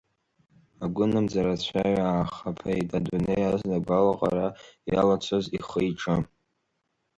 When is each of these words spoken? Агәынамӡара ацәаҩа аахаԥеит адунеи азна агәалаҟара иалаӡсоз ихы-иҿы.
Агәынамӡара 0.83 1.51
ацәаҩа 1.55 2.05
аахаԥеит 2.09 2.89
адунеи 2.97 3.43
азна 3.51 3.77
агәалаҟара 3.79 4.47
иалаӡсоз 4.91 5.45
ихы-иҿы. 5.57 6.15